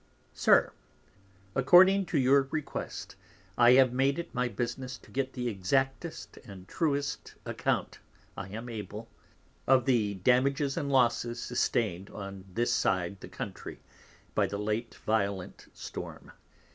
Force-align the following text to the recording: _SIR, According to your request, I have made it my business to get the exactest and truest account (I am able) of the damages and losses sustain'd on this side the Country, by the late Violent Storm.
_SIR, 0.33 0.73
According 1.53 2.07
to 2.07 2.17
your 2.17 2.47
request, 2.49 3.15
I 3.55 3.73
have 3.73 3.93
made 3.93 4.17
it 4.17 4.33
my 4.33 4.47
business 4.47 4.97
to 4.97 5.11
get 5.11 5.33
the 5.33 5.47
exactest 5.47 6.37
and 6.37 6.67
truest 6.67 7.35
account 7.45 7.99
(I 8.35 8.47
am 8.49 8.67
able) 8.67 9.09
of 9.67 9.85
the 9.85 10.15
damages 10.15 10.75
and 10.75 10.91
losses 10.91 11.39
sustain'd 11.39 12.09
on 12.09 12.45
this 12.51 12.73
side 12.73 13.19
the 13.21 13.29
Country, 13.29 13.79
by 14.33 14.47
the 14.47 14.57
late 14.57 14.95
Violent 15.05 15.67
Storm. 15.71 16.31